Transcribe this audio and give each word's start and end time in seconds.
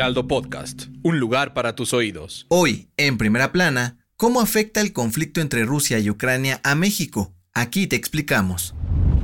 Heraldo 0.00 0.26
Podcast, 0.26 0.84
un 1.02 1.20
lugar 1.20 1.52
para 1.52 1.74
tus 1.74 1.92
oídos. 1.92 2.46
Hoy, 2.48 2.88
en 2.96 3.18
primera 3.18 3.52
plana, 3.52 3.98
¿cómo 4.16 4.40
afecta 4.40 4.80
el 4.80 4.94
conflicto 4.94 5.42
entre 5.42 5.66
Rusia 5.66 5.98
y 5.98 6.08
Ucrania 6.08 6.58
a 6.64 6.74
México? 6.74 7.34
Aquí 7.52 7.86
te 7.86 7.96
explicamos. 7.96 8.74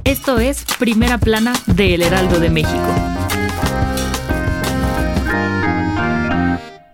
Esto 0.05 0.39
es 0.39 0.67
Primera 0.79 1.17
Plana 1.17 1.55
de 1.65 1.95
El 1.95 2.03
Heraldo 2.03 2.41
de 2.41 2.51
México. 2.51 2.95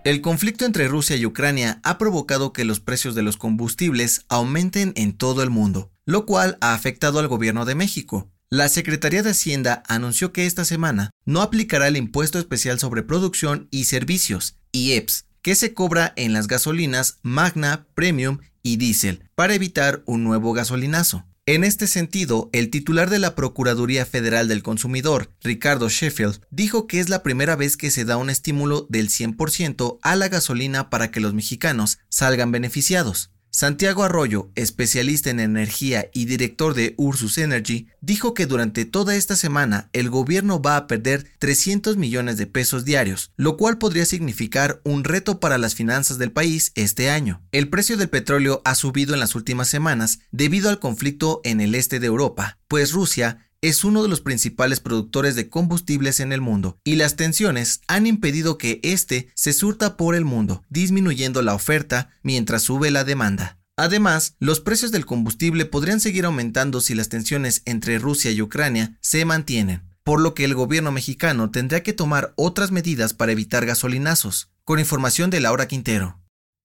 El 0.04 0.20
conflicto 0.20 0.64
entre 0.64 0.86
Rusia 0.86 1.16
y 1.16 1.26
Ucrania 1.26 1.80
ha 1.82 1.98
provocado 1.98 2.52
que 2.52 2.64
los 2.64 2.78
precios 2.78 3.16
de 3.16 3.22
los 3.22 3.36
combustibles 3.36 4.24
aumenten 4.28 4.92
en 4.94 5.12
todo 5.12 5.42
el 5.42 5.50
mundo, 5.50 5.90
lo 6.06 6.24
cual 6.24 6.56
ha 6.60 6.74
afectado 6.74 7.18
al 7.18 7.26
gobierno 7.26 7.64
de 7.64 7.74
México. 7.74 8.30
La 8.52 8.68
Secretaría 8.68 9.22
de 9.22 9.30
Hacienda 9.30 9.82
anunció 9.88 10.34
que 10.34 10.44
esta 10.44 10.66
semana 10.66 11.10
no 11.24 11.40
aplicará 11.40 11.88
el 11.88 11.96
impuesto 11.96 12.38
especial 12.38 12.78
sobre 12.78 13.02
producción 13.02 13.66
y 13.70 13.84
servicios, 13.84 14.56
IEPS, 14.72 15.24
que 15.40 15.54
se 15.54 15.72
cobra 15.72 16.12
en 16.16 16.34
las 16.34 16.48
gasolinas 16.48 17.16
Magna, 17.22 17.86
Premium 17.94 18.40
y 18.62 18.76
Diesel, 18.76 19.22
para 19.34 19.54
evitar 19.54 20.02
un 20.04 20.22
nuevo 20.22 20.52
gasolinazo. 20.52 21.24
En 21.46 21.64
este 21.64 21.86
sentido, 21.86 22.50
el 22.52 22.68
titular 22.68 23.08
de 23.08 23.18
la 23.18 23.34
Procuraduría 23.34 24.04
Federal 24.04 24.48
del 24.48 24.62
Consumidor, 24.62 25.30
Ricardo 25.42 25.88
Sheffield, 25.88 26.42
dijo 26.50 26.86
que 26.86 27.00
es 27.00 27.08
la 27.08 27.22
primera 27.22 27.56
vez 27.56 27.78
que 27.78 27.90
se 27.90 28.04
da 28.04 28.18
un 28.18 28.28
estímulo 28.28 28.86
del 28.90 29.08
100% 29.08 29.98
a 30.02 30.14
la 30.14 30.28
gasolina 30.28 30.90
para 30.90 31.10
que 31.10 31.20
los 31.20 31.32
mexicanos 31.32 32.00
salgan 32.10 32.52
beneficiados. 32.52 33.31
Santiago 33.54 34.02
Arroyo, 34.02 34.50
especialista 34.54 35.28
en 35.28 35.38
energía 35.38 36.08
y 36.14 36.24
director 36.24 36.72
de 36.72 36.94
Ursus 36.96 37.36
Energy, 37.36 37.86
dijo 38.00 38.32
que 38.32 38.46
durante 38.46 38.86
toda 38.86 39.14
esta 39.14 39.36
semana 39.36 39.90
el 39.92 40.08
gobierno 40.08 40.62
va 40.62 40.78
a 40.78 40.86
perder 40.86 41.26
300 41.38 41.98
millones 41.98 42.38
de 42.38 42.46
pesos 42.46 42.86
diarios, 42.86 43.30
lo 43.36 43.58
cual 43.58 43.76
podría 43.76 44.06
significar 44.06 44.80
un 44.84 45.04
reto 45.04 45.38
para 45.38 45.58
las 45.58 45.74
finanzas 45.74 46.16
del 46.16 46.32
país 46.32 46.72
este 46.76 47.10
año. 47.10 47.42
El 47.52 47.68
precio 47.68 47.98
del 47.98 48.08
petróleo 48.08 48.62
ha 48.64 48.74
subido 48.74 49.12
en 49.12 49.20
las 49.20 49.34
últimas 49.34 49.68
semanas 49.68 50.20
debido 50.30 50.70
al 50.70 50.78
conflicto 50.78 51.42
en 51.44 51.60
el 51.60 51.74
este 51.74 52.00
de 52.00 52.06
Europa, 52.06 52.58
pues 52.68 52.92
Rusia 52.92 53.51
es 53.62 53.84
uno 53.84 54.02
de 54.02 54.08
los 54.08 54.20
principales 54.20 54.80
productores 54.80 55.36
de 55.36 55.48
combustibles 55.48 56.20
en 56.20 56.32
el 56.32 56.40
mundo 56.40 56.78
y 56.84 56.96
las 56.96 57.16
tensiones 57.16 57.80
han 57.86 58.06
impedido 58.06 58.58
que 58.58 58.80
éste 58.82 59.28
se 59.34 59.52
surta 59.52 59.96
por 59.96 60.16
el 60.16 60.24
mundo, 60.24 60.64
disminuyendo 60.68 61.40
la 61.42 61.54
oferta 61.54 62.10
mientras 62.22 62.62
sube 62.62 62.90
la 62.90 63.04
demanda. 63.04 63.58
Además, 63.76 64.34
los 64.38 64.60
precios 64.60 64.90
del 64.90 65.06
combustible 65.06 65.64
podrían 65.64 66.00
seguir 66.00 66.26
aumentando 66.26 66.80
si 66.80 66.94
las 66.94 67.08
tensiones 67.08 67.62
entre 67.64 67.98
Rusia 67.98 68.32
y 68.32 68.42
Ucrania 68.42 68.98
se 69.00 69.24
mantienen, 69.24 69.82
por 70.02 70.20
lo 70.20 70.34
que 70.34 70.44
el 70.44 70.54
gobierno 70.54 70.92
mexicano 70.92 71.50
tendrá 71.50 71.82
que 71.82 71.92
tomar 71.92 72.34
otras 72.36 72.72
medidas 72.72 73.14
para 73.14 73.32
evitar 73.32 73.64
gasolinazos. 73.64 74.50
Con 74.64 74.78
información 74.78 75.30
de 75.30 75.40
Laura 75.40 75.66
Quintero. 75.66 76.20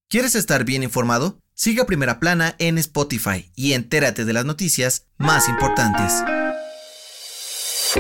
¿Quieres 0.10 0.36
estar 0.36 0.66
bien 0.66 0.84
informado? 0.84 1.40
Siga 1.54 1.86
Primera 1.86 2.20
Plana 2.20 2.56
en 2.60 2.78
Spotify 2.78 3.52
y 3.56 3.74
entérate 3.74 4.26
de 4.26 4.34
las 4.34 4.46
noticias 4.46 5.08
más 5.18 5.50
importantes. 5.50 6.14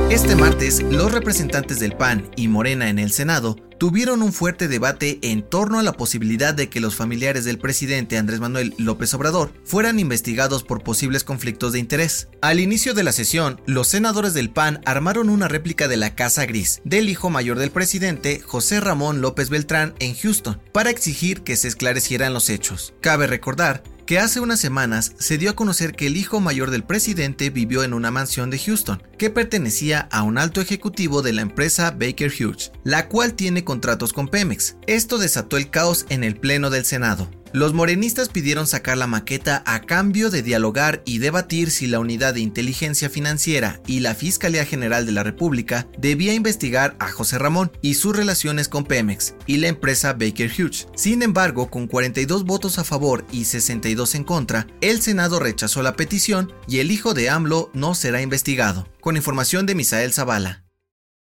Este 0.09 0.37
martes, 0.37 0.81
los 0.83 1.11
representantes 1.11 1.79
del 1.79 1.91
PAN 1.91 2.29
y 2.37 2.47
Morena 2.47 2.89
en 2.89 2.97
el 2.97 3.11
Senado 3.11 3.57
tuvieron 3.77 4.21
un 4.21 4.31
fuerte 4.31 4.69
debate 4.69 5.19
en 5.21 5.43
torno 5.43 5.79
a 5.79 5.83
la 5.83 5.91
posibilidad 5.91 6.53
de 6.53 6.69
que 6.69 6.79
los 6.79 6.95
familiares 6.95 7.43
del 7.43 7.59
presidente 7.59 8.17
Andrés 8.17 8.39
Manuel 8.39 8.73
López 8.77 9.13
Obrador 9.13 9.51
fueran 9.65 9.99
investigados 9.99 10.63
por 10.63 10.81
posibles 10.81 11.25
conflictos 11.25 11.73
de 11.73 11.79
interés. 11.79 12.29
Al 12.41 12.61
inicio 12.61 12.93
de 12.93 13.03
la 13.03 13.11
sesión, 13.11 13.59
los 13.65 13.89
senadores 13.89 14.33
del 14.33 14.49
PAN 14.49 14.81
armaron 14.85 15.29
una 15.29 15.49
réplica 15.49 15.89
de 15.89 15.97
la 15.97 16.15
Casa 16.15 16.45
Gris 16.45 16.79
del 16.85 17.09
hijo 17.09 17.29
mayor 17.29 17.59
del 17.59 17.71
presidente, 17.71 18.39
José 18.39 18.79
Ramón 18.79 19.19
López 19.19 19.49
Beltrán, 19.49 19.93
en 19.99 20.15
Houston, 20.15 20.61
para 20.71 20.89
exigir 20.89 21.41
que 21.41 21.57
se 21.57 21.67
esclarecieran 21.67 22.33
los 22.33 22.49
hechos. 22.49 22.93
Cabe 23.01 23.27
recordar 23.27 23.83
que 24.07 24.19
hace 24.19 24.39
unas 24.39 24.61
semanas 24.61 25.11
se 25.19 25.37
dio 25.37 25.51
a 25.51 25.55
conocer 25.55 25.91
que 25.91 26.07
el 26.07 26.15
hijo 26.15 26.39
mayor 26.39 26.71
del 26.71 26.85
presidente 26.85 27.49
vivió 27.49 27.83
en 27.83 27.93
una 27.93 28.09
mansión 28.09 28.49
de 28.49 28.57
Houston, 28.57 29.03
que 29.17 29.29
pertenecía 29.29 30.07
a 30.11 30.23
un 30.23 30.37
alto 30.37 30.61
ejecutivo 30.61 31.21
de 31.21 31.33
la 31.33 31.41
empresa 31.41 31.91
Baker 31.91 32.31
Hughes, 32.31 32.71
la 32.85 33.09
cual 33.09 33.33
tiene 33.33 33.65
contratos 33.65 34.13
con 34.13 34.29
Pemex. 34.29 34.77
Esto 34.87 35.17
desató 35.17 35.57
el 35.57 35.69
caos 35.69 36.05
en 36.07 36.23
el 36.23 36.37
Pleno 36.37 36.69
del 36.69 36.85
Senado. 36.85 37.29
Los 37.57 37.73
morenistas 37.73 38.29
pidieron 38.29 38.67
sacar 38.67 38.99
la 38.99 39.07
maqueta 39.07 39.63
a 39.65 39.81
cambio 39.81 40.29
de 40.29 40.43
dialogar 40.43 41.01
y 41.05 41.17
debatir 41.17 41.71
si 41.71 41.87
la 41.87 41.99
Unidad 41.99 42.35
de 42.35 42.39
Inteligencia 42.39 43.09
Financiera 43.09 43.81
y 43.87 44.01
la 44.01 44.13
Fiscalía 44.13 44.63
General 44.63 45.07
de 45.07 45.11
la 45.11 45.23
República 45.23 45.87
debía 45.97 46.35
investigar 46.35 46.95
a 46.99 47.09
José 47.09 47.39
Ramón 47.39 47.71
y 47.81 47.95
sus 47.95 48.15
relaciones 48.15 48.69
con 48.69 48.85
Pemex 48.85 49.33
y 49.47 49.57
la 49.57 49.69
empresa 49.69 50.13
Baker 50.13 50.51
Hughes. 50.51 50.87
Sin 50.93 51.23
embargo, 51.23 51.71
con 51.71 51.87
42 51.87 52.43
votos 52.43 52.77
a 52.77 52.83
favor 52.83 53.25
y 53.31 53.45
62 53.45 54.13
en 54.13 54.23
contra, 54.23 54.67
el 54.79 55.01
Senado 55.01 55.39
rechazó 55.39 55.81
la 55.81 55.95
petición 55.95 56.53
y 56.67 56.77
el 56.77 56.91
hijo 56.91 57.15
de 57.15 57.31
AMLO 57.31 57.71
no 57.73 57.95
será 57.95 58.21
investigado. 58.21 58.87
Con 59.01 59.17
información 59.17 59.65
de 59.65 59.73
Misael 59.73 60.13
Zavala. 60.13 60.66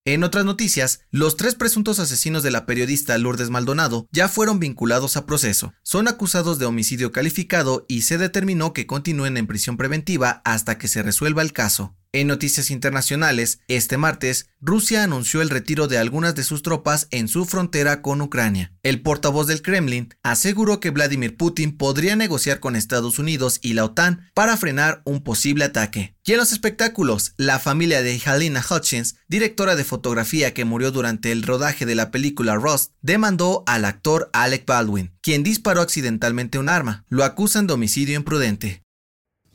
En 0.07 0.23
otras 0.23 0.45
noticias, 0.45 0.99
los 1.09 1.35
tres 1.35 1.55
presuntos 1.55 1.97
asesinos 1.97 2.43
de 2.43 2.51
la 2.51 2.67
periodista 2.67 3.17
Lourdes 3.17 3.49
Maldonado 3.49 4.07
ya 4.11 4.27
fueron 4.27 4.59
vinculados 4.59 5.17
a 5.17 5.25
proceso. 5.25 5.73
Son 5.81 6.07
acusados 6.07 6.59
de 6.59 6.67
homicidio 6.67 7.11
calificado 7.11 7.87
y 7.87 8.03
se 8.03 8.19
determinó 8.19 8.71
que 8.71 8.85
continúen 8.85 9.35
en 9.35 9.47
prisión 9.47 9.77
preventiva 9.77 10.43
hasta 10.45 10.77
que 10.77 10.87
se 10.87 11.01
resuelva 11.01 11.41
el 11.41 11.53
caso. 11.53 11.95
En 12.15 12.27
noticias 12.27 12.71
internacionales, 12.71 13.59
este 13.67 13.97
martes, 13.97 14.47
Rusia 14.61 15.03
anunció 15.03 15.41
el 15.41 15.49
retiro 15.49 15.89
de 15.89 15.97
algunas 15.97 16.33
de 16.33 16.45
sus 16.45 16.61
tropas 16.61 17.09
en 17.11 17.27
su 17.27 17.43
frontera 17.43 18.01
con 18.01 18.21
Ucrania. 18.21 18.71
El 18.83 19.01
portavoz 19.01 19.47
del 19.47 19.61
Kremlin 19.61 20.13
aseguró 20.23 20.79
que 20.79 20.91
Vladimir 20.91 21.35
Putin 21.35 21.75
podría 21.75 22.15
negociar 22.15 22.61
con 22.61 22.77
Estados 22.77 23.19
Unidos 23.19 23.59
y 23.61 23.73
la 23.73 23.83
OTAN 23.83 24.31
para 24.33 24.55
frenar 24.55 25.01
un 25.03 25.25
posible 25.25 25.65
ataque. 25.65 26.15
Y 26.23 26.31
en 26.31 26.37
los 26.37 26.53
espectáculos, 26.53 27.33
la 27.35 27.59
familia 27.59 28.01
de 28.01 28.17
Halina 28.25 28.63
Hutchins, 28.65 29.17
directora 29.27 29.75
de 29.75 29.83
fotografía 29.83 30.53
que 30.53 30.63
murió 30.63 30.91
durante 30.91 31.33
el 31.33 31.43
rodaje 31.43 31.85
de 31.85 31.95
la 31.95 32.11
película 32.11 32.55
Rust, 32.55 32.93
demandó 33.01 33.65
al 33.67 33.83
actor 33.83 34.29
Alec 34.31 34.65
Baldwin, 34.65 35.11
quien 35.19 35.43
disparó 35.43 35.81
accidentalmente 35.81 36.59
un 36.59 36.69
arma. 36.69 37.03
Lo 37.09 37.25
acusan 37.25 37.67
de 37.67 37.73
homicidio 37.73 38.15
imprudente. 38.15 38.83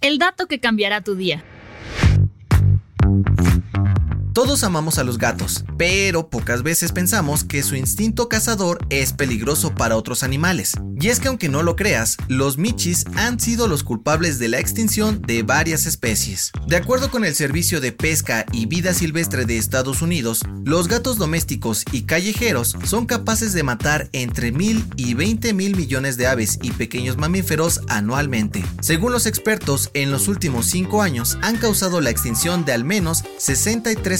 El 0.02 0.18
dato 0.18 0.46
que 0.46 0.60
cambiará 0.60 1.02
tu 1.02 1.14
día. 1.14 1.42
Todos 4.32 4.62
amamos 4.62 4.98
a 4.98 5.04
los 5.04 5.18
gatos, 5.18 5.64
pero 5.76 6.30
pocas 6.30 6.62
veces 6.62 6.92
pensamos 6.92 7.42
que 7.42 7.64
su 7.64 7.74
instinto 7.74 8.28
cazador 8.28 8.78
es 8.88 9.12
peligroso 9.12 9.74
para 9.74 9.96
otros 9.96 10.22
animales. 10.22 10.74
Y 11.00 11.08
es 11.08 11.18
que 11.18 11.28
aunque 11.28 11.48
no 11.48 11.64
lo 11.64 11.74
creas, 11.74 12.16
los 12.28 12.56
michis 12.56 13.06
han 13.16 13.40
sido 13.40 13.66
los 13.66 13.82
culpables 13.82 14.38
de 14.38 14.48
la 14.48 14.60
extinción 14.60 15.20
de 15.22 15.42
varias 15.42 15.86
especies. 15.86 16.52
De 16.68 16.76
acuerdo 16.76 17.10
con 17.10 17.24
el 17.24 17.34
Servicio 17.34 17.80
de 17.80 17.90
Pesca 17.90 18.46
y 18.52 18.66
Vida 18.66 18.94
Silvestre 18.94 19.46
de 19.46 19.58
Estados 19.58 20.00
Unidos, 20.00 20.42
los 20.64 20.86
gatos 20.86 21.16
domésticos 21.16 21.84
y 21.90 22.02
callejeros 22.02 22.76
son 22.84 23.06
capaces 23.06 23.52
de 23.52 23.64
matar 23.64 24.10
entre 24.12 24.52
mil 24.52 24.84
y 24.96 25.14
20 25.14 25.54
mil 25.54 25.74
millones 25.74 26.16
de 26.16 26.28
aves 26.28 26.58
y 26.62 26.70
pequeños 26.70 27.16
mamíferos 27.16 27.80
anualmente. 27.88 28.64
Según 28.80 29.10
los 29.10 29.26
expertos, 29.26 29.90
en 29.94 30.12
los 30.12 30.28
últimos 30.28 30.66
5 30.66 31.02
años 31.02 31.36
han 31.42 31.56
causado 31.56 32.00
la 32.00 32.10
extinción 32.10 32.64
de 32.64 32.74
al 32.74 32.84
menos 32.84 33.24
63 33.38 34.19